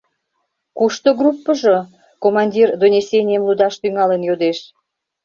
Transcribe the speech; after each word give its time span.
Кушто 0.77 1.07
группыжо?— 1.19 1.77
командир 2.23 2.67
донесенийым 2.81 3.43
лудаш 3.47 3.73
тӱҥалын 3.81 4.21
йодеш. 4.29 4.59